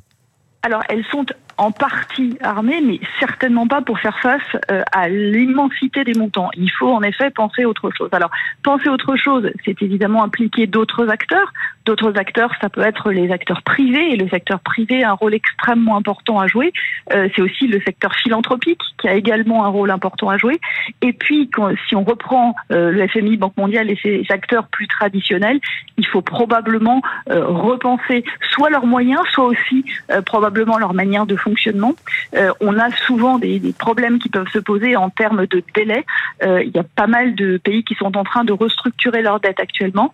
Alors, 0.63 0.81
elles 0.89 1.05
sont 1.11 1.25
en 1.57 1.71
partie 1.71 2.37
armée, 2.41 2.81
mais 2.81 2.99
certainement 3.19 3.67
pas 3.67 3.81
pour 3.81 3.99
faire 3.99 4.17
face 4.19 4.41
euh, 4.71 4.83
à 4.91 5.09
l'immensité 5.09 6.03
des 6.03 6.13
montants. 6.13 6.49
Il 6.55 6.69
faut 6.71 6.91
en 6.91 7.01
effet 7.03 7.29
penser 7.31 7.65
autre 7.65 7.89
chose. 7.97 8.09
Alors, 8.11 8.29
penser 8.63 8.89
autre 8.89 9.15
chose, 9.15 9.49
c'est 9.65 9.81
évidemment 9.81 10.23
impliquer 10.23 10.67
d'autres 10.67 11.09
acteurs. 11.09 11.51
D'autres 11.87 12.17
acteurs, 12.17 12.51
ça 12.59 12.67
peut 12.67 12.81
être 12.81 13.11
les 13.13 13.31
acteurs 13.31 13.61
privés, 13.61 14.11
et 14.11 14.17
le 14.17 14.27
secteur 14.27 14.59
privé 14.59 15.05
a 15.05 15.11
un 15.11 15.13
rôle 15.13 15.33
extrêmement 15.33 15.95
important 15.95 16.37
à 16.37 16.45
jouer. 16.45 16.73
Euh, 17.13 17.29
c'est 17.33 17.41
aussi 17.41 17.65
le 17.65 17.79
secteur 17.79 18.13
philanthropique 18.13 18.81
qui 18.97 19.07
a 19.07 19.13
également 19.13 19.63
un 19.63 19.69
rôle 19.69 19.89
important 19.89 20.27
à 20.27 20.37
jouer. 20.37 20.59
Et 21.01 21.13
puis, 21.13 21.49
si 21.87 21.95
on 21.95 22.03
reprend 22.03 22.55
euh, 22.73 22.91
le 22.91 23.07
FMI, 23.07 23.37
Banque 23.37 23.55
mondiale 23.55 23.89
et 23.89 23.97
ces 24.03 24.25
acteurs 24.29 24.67
plus 24.67 24.87
traditionnels, 24.87 25.61
il 25.95 26.05
faut 26.05 26.21
probablement 26.21 27.01
euh, 27.29 27.45
repenser 27.45 28.25
soit 28.51 28.69
leurs 28.69 28.85
moyens, 28.85 29.21
soit 29.31 29.45
aussi 29.45 29.85
euh, 30.11 30.21
probablement 30.21 30.77
leur 30.77 30.93
manière 30.93 31.25
de 31.25 31.37
fonctionnement. 31.37 31.93
Euh, 32.35 32.51
on 32.59 32.77
a 32.77 32.91
souvent 32.91 33.39
des, 33.39 33.59
des, 33.59 33.71
problèmes 33.71 34.19
qui 34.19 34.27
peuvent 34.27 34.49
se 34.49 34.59
poser 34.59 34.97
en 34.97 35.09
termes 35.09 35.45
de 35.45 35.63
délai. 35.73 36.03
Euh, 36.43 36.63
il 36.63 36.71
y 36.75 36.79
a 36.79 36.83
pas 36.83 37.07
mal 37.07 37.35
de 37.35 37.57
pays 37.57 37.83
qui 37.85 37.95
sont 37.95 38.17
en 38.17 38.23
train 38.23 38.43
de 38.43 38.51
restructurer 38.51 39.21
leurs 39.21 39.39
dettes 39.39 39.59
actuellement 39.59 40.13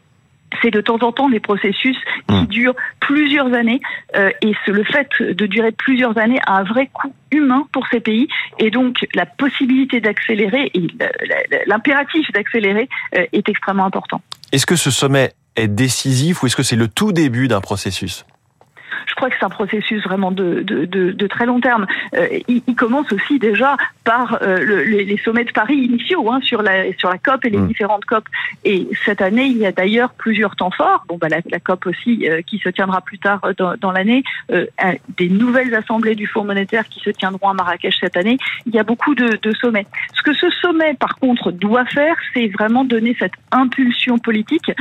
c'est 0.64 0.72
de 0.72 0.82
temps 0.82 1.00
en 1.02 1.12
temps 1.12 1.30
des 1.30 1.40
processus 1.40 1.98
qui 2.28 2.36
mmh. 2.36 2.48
durent 2.48 2.76
plusieurs 3.00 3.54
années 3.54 3.82
euh, 4.16 4.32
et 4.42 4.54
le 4.68 4.84
fait 4.84 5.10
de 5.20 5.46
durer 5.46 5.72
plusieurs 5.72 6.18
années 6.18 6.40
a 6.48 6.54
un 6.58 6.64
vrai 6.64 6.90
coût 6.92 7.14
humain 7.32 7.68
pour 7.72 7.86
ces 7.88 8.00
pays 8.00 8.28
et 8.60 8.72
donc 8.72 9.06
la 9.14 9.26
possibilité 9.26 10.00
d'accélérer 10.00 10.72
et 10.74 10.88
l'impératif 11.68 12.32
d'accélérer 12.32 12.90
euh, 13.18 13.26
est 13.34 13.50
extrêmement 13.50 13.86
important. 13.86 14.22
Est-ce 14.52 14.66
que 14.66 14.76
ce 14.76 14.92
sommet 14.92 15.34
est 15.56 15.68
décisif 15.68 16.42
ou 16.42 16.48
est-ce 16.48 16.56
que 16.56 16.64
c'est 16.64 16.76
le 16.76 16.88
tout 16.88 17.12
début 17.12 17.48
d'un 17.48 17.62
processus? 17.62 18.26
Je 19.08 19.16
crois 19.16 19.30
que 19.30 19.36
c'est 19.40 19.46
un 19.46 19.50
processus 19.50 20.04
vraiment 20.04 20.32
de, 20.32 20.62
de, 20.62 20.86
de, 20.86 21.12
de 21.12 21.28
très 21.28 21.46
long 21.46 21.60
terme. 21.60 21.86
Euh, 22.16 22.28
il, 22.48 22.62
il, 22.68 22.76
commence 22.76 23.12
aussi 23.12 23.40
déjà 23.40 23.78
par 24.04 24.40
euh, 24.42 24.58
le, 24.58 24.84
les, 24.84 25.18
sommets 25.18 25.44
de 25.44 25.52
Paris 25.52 25.78
initiaux 25.78 26.30
hein, 26.32 26.40
sur, 26.42 26.62
la, 26.62 26.92
sur 26.98 27.10
la 27.10 27.18
COP 27.18 27.46
et 27.46 27.50
les 27.50 27.58
mmh. 27.58 27.68
différentes 27.68 28.06
COP. 28.06 28.26
Et 28.66 28.88
cette 29.06 29.22
année, 29.22 29.46
il 29.46 29.58
y 29.58 29.66
a 29.66 29.72
d'ailleurs 29.72 30.14
plusieurs 30.14 30.56
temps 30.56 30.72
forts. 30.72 31.06
Bon, 31.08 31.18
bah, 31.18 31.30
la, 31.30 31.38
la 31.50 31.60
COP 31.60 31.86
aussi 31.88 32.28
euh, 32.28 32.42
qui 32.42 32.60
se 32.60 32.70
tiendra 32.70 33.02
plus 33.02 33.20
tard 33.20 33.42
dans, 33.58 33.76
dans 33.76 33.92
l'année, 33.92 34.24
des 35.18 35.30
nouvelles 35.30 35.74
assemblées 35.76 36.16
du 36.16 36.28
Fonds 36.28 36.44
monétaire 36.44 36.88
qui 36.88 37.00
se 37.00 37.10
tiendront 37.10 37.50
à 37.50 37.54
Marrakech 37.54 37.98
cette 38.00 38.18
année. 38.18 38.38
Il 38.66 38.74
y 38.74 38.80
a 38.80 38.84
beaucoup 38.84 39.16
de, 39.16 39.38
de 39.42 39.52
sommets. 39.54 39.86
Ce 40.14 40.22
que 40.22 40.34
ce 40.34 40.50
sommet, 40.50 40.94
par 40.94 41.16
contre, 41.16 41.52
doit 41.52 41.86
faire, 41.86 42.16
c'est 42.34 42.48
vraiment 42.48 42.84
donner 42.84 43.16
cette 43.20 43.34
impulsion 43.52 44.18
politique. 44.18 44.72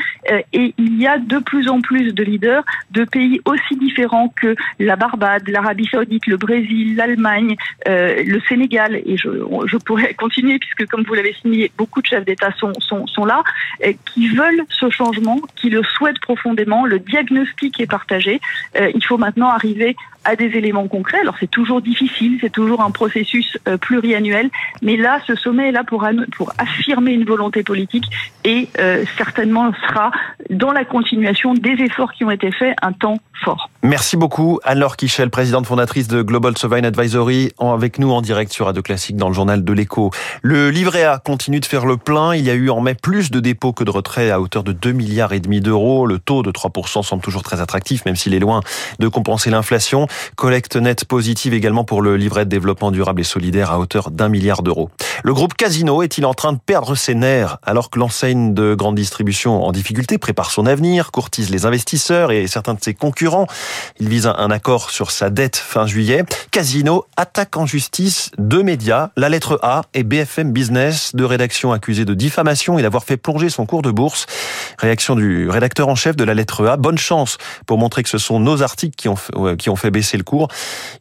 Et 0.53 0.75
il 0.79 1.01
y 1.01 1.07
a 1.07 1.19
de 1.19 1.39
plus 1.39 1.69
en 1.69 1.81
plus 1.81 2.13
de 2.13 2.23
leaders 2.23 2.65
de 2.91 3.05
pays 3.05 3.41
aussi 3.45 3.77
différents 3.77 4.12
que 4.37 4.55
la 4.79 4.97
Barbade, 4.97 5.49
l'Arabie 5.49 5.89
Saoudite, 5.91 6.27
le 6.27 6.37
Brésil, 6.37 6.97
l'Allemagne, 6.97 7.57
euh, 7.89 8.23
le 8.25 8.41
Sénégal, 8.49 8.97
et 9.07 9.17
je, 9.17 9.29
je, 9.67 9.77
pourrais 9.79 10.15
continuer 10.19 10.59
puisque, 10.59 10.87
comme 10.91 11.03
vous 11.05 11.15
l'avez 11.15 11.35
signé, 11.41 11.73
beaucoup 11.79 12.03
de 12.03 12.07
chefs 12.07 12.25
d'État 12.25 12.53
sont, 12.59 12.73
sont, 12.81 13.07
sont 13.07 13.25
là, 13.25 13.43
euh, 13.85 13.93
qui 14.05 14.29
veulent 14.29 14.65
ce 14.69 14.91
changement, 14.91 15.41
qui 15.57 15.71
le 15.71 15.83
souhaitent 15.83 16.21
profondément. 16.21 16.85
Le 16.85 16.99
diagnostic 16.99 17.81
est 17.81 17.91
partagé. 17.91 18.41
Euh, 18.79 18.91
il 18.95 19.05
faut 19.05 19.19
maintenant 19.19 19.49
arriver 19.49 19.97
à 20.25 20.37
des 20.37 20.57
éléments 20.57 20.87
concrets. 20.87 21.19
Alors 21.19 21.35
c'est 21.41 21.51
toujours 21.51 21.81
difficile, 21.81 22.39
c'est 22.41 22.53
toujours 22.53 22.81
un 22.81 22.93
processus 22.93 23.59
pluriannuel, 23.81 24.51
mais 24.81 24.97
là, 24.97 25.19
ce 25.27 25.35
sommet 25.35 25.71
est 25.71 25.73
là 25.73 25.83
pour, 25.83 26.07
pour 26.37 26.53
affirmer 26.59 27.11
une 27.11 27.25
volonté 27.25 27.65
politique 27.65 28.05
et 28.45 28.69
certainement 29.17 29.73
sera 29.89 30.13
dans 30.49 30.71
la 30.71 30.85
continuation 30.85 31.55
des 31.55 31.73
efforts 31.73 32.13
qui 32.13 32.25
ont 32.25 32.31
été 32.31 32.53
faits 32.53 32.77
un 32.83 32.93
temps 32.93 33.19
fort. 33.43 33.69
Beaucoup 34.17 34.59
Anne-Laure 34.65 34.97
Kichel, 34.97 35.29
présidente 35.29 35.67
fondatrice 35.67 36.09
de 36.09 36.23
Global 36.23 36.57
Sovereign 36.57 36.85
Advisory, 36.87 37.53
avec 37.59 37.99
nous 37.99 38.11
en 38.11 38.23
direct 38.23 38.51
sur 38.51 38.65
Radio 38.65 38.83
Classique 38.83 39.17
dans 39.17 39.29
le 39.29 39.35
journal 39.35 39.65
de 39.65 39.73
l'écho. 39.73 40.11
Le 40.41 40.71
livret 40.71 41.05
A 41.05 41.19
continue 41.19 41.61
de 41.61 41.67
faire 41.67 41.85
le 41.85 41.99
plein. 41.99 42.35
Il 42.35 42.45
y 42.45 42.51
a 42.51 42.55
eu 42.55 42.71
en 42.71 42.81
mai 42.81 42.95
plus 42.95 43.31
de 43.31 43.39
dépôts 43.39 43.75
que 43.75 43.85
de 43.85 43.91
retraits 43.91 44.31
à 44.31 44.41
hauteur 44.41 44.65
de 44.65 44.73
2 44.73 44.93
milliards 44.93 45.35
et 45.35 45.41
demi 45.41 45.61
d'euros. 45.61 46.07
Le 46.07 46.19
taux 46.19 46.43
de 46.43 46.51
3% 46.51 47.03
semble 47.03 47.23
toujours 47.23 47.43
très 47.43 47.61
attractif, 47.61 48.07
même 48.07 48.17
s'il 48.17 48.33
est 48.33 48.39
loin 48.39 48.61
de 48.99 49.09
compenser 49.09 49.51
l'inflation. 49.51 50.07
Collecte 50.37 50.77
nette 50.77 51.05
positive 51.05 51.53
également 51.53 51.85
pour 51.85 52.01
le 52.01 52.17
livret 52.17 52.47
de 52.47 52.51
développement 52.51 52.93
durable 52.93 53.21
et 53.21 53.25
solidaire 53.25 53.73
à 53.73 53.79
hauteur 53.79 54.11
d'un 54.11 54.31
milliard 54.31 54.63
d'euros. 54.63 54.91
Le 55.23 55.35
groupe 55.35 55.55
Casino 55.55 56.03
est-il 56.03 56.25
en 56.25 56.35
train 56.35 56.55
de 56.55 56.61
perdre 56.65 56.95
ses 56.95 57.15
nerfs 57.15 57.59
alors 57.63 57.91
que 57.91 57.99
l'enseigne 57.99 58.55
de 58.55 58.75
grande 58.75 58.97
distribution 58.97 59.63
en 59.63 59.71
difficulté 59.71 60.17
prépare 60.17 60.51
son 60.51 60.67
avenir, 60.67 61.13
courtise 61.13 61.51
les 61.51 61.67
investisseurs 61.67 62.33
et 62.33 62.47
certains 62.47 62.75
de 62.75 62.83
ses 62.83 62.95
concurrents? 62.95 63.47
Il 63.99 64.09
vise 64.09 64.27
un 64.27 64.51
accord 64.51 64.91
sur 64.91 65.11
sa 65.11 65.31
dette 65.31 65.57
fin 65.57 65.87
juillet. 65.87 66.25
Casino 66.51 67.07
attaque 67.17 67.57
en 67.57 67.67
justice 67.67 68.31
deux 68.39 68.63
médias, 68.63 69.11
La 69.17 69.29
Lettre 69.29 69.59
A 69.63 69.83
et 69.95 70.03
BFM 70.03 70.53
Business, 70.53 71.15
deux 71.15 71.27
rédactions 71.27 71.73
accusées 71.73 72.05
de 72.05 72.15
diffamation 72.15 72.79
et 72.79 72.83
d'avoir 72.83 73.05
fait 73.05 73.17
plonger 73.17 73.51
son 73.51 73.67
cours 73.67 73.83
de 73.83 73.91
bourse. 73.91 74.27
Réaction 74.79 75.15
du 75.15 75.49
rédacteur 75.49 75.89
en 75.89 75.95
chef 75.95 76.17
de 76.17 76.25
La 76.25 76.35
Lettre 76.35 76.67
A. 76.67 76.77
Bonne 76.77 76.99
chance 76.99 77.39
pour 77.67 77.79
montrer 77.79 78.03
que 78.03 78.09
ce 78.09 78.19
sont 78.19 78.41
nos 78.41 78.63
articles 78.63 78.97
qui 78.97 79.09
ont 79.09 79.17
ont 79.73 79.77
fait 79.77 79.91
baisser 79.91 80.17
le 80.17 80.25
cours. 80.25 80.49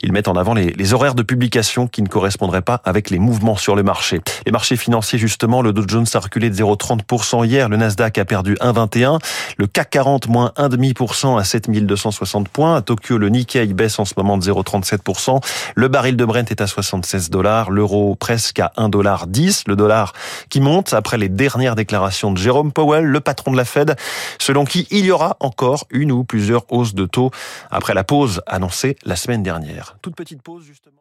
Ils 0.01 0.11
mettent 0.11 0.27
en 0.27 0.35
avant 0.35 0.53
les, 0.53 0.71
les 0.71 0.93
horaires 0.93 1.15
de 1.15 1.23
publication 1.23 1.87
qui 1.87 2.01
ne 2.01 2.07
correspondraient 2.07 2.61
pas 2.61 2.81
avec 2.85 3.09
les 3.09 3.19
mouvements 3.19 3.57
sur 3.57 3.75
le 3.75 3.83
marché. 3.83 4.21
Les 4.45 4.51
marchés 4.51 4.77
financiers, 4.77 5.19
justement, 5.19 5.61
le 5.61 5.73
Dow 5.73 5.83
Jones 5.87 6.05
a 6.13 6.19
reculé 6.19 6.49
de 6.49 6.55
0,30% 6.55 7.45
hier, 7.45 7.69
le 7.69 7.77
Nasdaq 7.77 8.17
a 8.17 8.25
perdu 8.25 8.55
1,21%, 8.55 9.19
le 9.57 9.67
CAC 9.67 9.89
40 9.91 10.27
moins 10.27 10.51
1,5% 10.57 11.39
à 11.39 11.43
7260 11.43 12.49
points. 12.49 12.70
À 12.75 12.81
Tokyo, 12.81 13.17
le 13.17 13.29
Nikkei 13.29 13.73
baisse 13.73 13.99
en 13.99 14.05
ce 14.05 14.13
moment 14.17 14.37
de 14.37 14.43
0,37%. 14.43 15.41
Le 15.75 15.87
baril 15.87 16.15
de 16.15 16.25
Brent 16.25 16.49
est 16.49 16.61
à 16.61 16.67
76 16.67 17.29
dollars, 17.29 17.71
l'euro 17.71 18.15
presque 18.15 18.59
à 18.59 18.71
1,10 18.77 18.89
dollar 18.89 19.25
le 19.67 19.75
dollar 19.75 20.13
qui 20.49 20.61
monte 20.61 20.93
après 20.93 21.17
les 21.17 21.29
dernières 21.29 21.75
déclarations 21.75 22.31
de 22.31 22.37
Jérôme 22.37 22.71
Powell, 22.71 23.05
le 23.05 23.19
patron 23.19 23.51
de 23.51 23.57
la 23.57 23.65
Fed, 23.65 23.95
selon 24.39 24.65
qui 24.65 24.87
il 24.91 25.05
y 25.05 25.11
aura 25.11 25.37
encore 25.39 25.85
une 25.89 26.11
ou 26.11 26.23
plusieurs 26.23 26.71
hausses 26.71 26.93
de 26.93 27.05
taux 27.05 27.31
après 27.69 27.93
la 27.93 28.03
pause 28.03 28.41
annoncée 28.47 28.95
la 29.03 29.15
semaine 29.15 29.43
dernière. 29.43 29.97
Toute 30.01 30.15
petite 30.15 30.41
pause 30.41 30.63
justement. 30.65 30.95